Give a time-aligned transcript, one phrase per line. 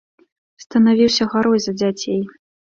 [0.63, 2.21] Станавіўся гарой за дзяцей.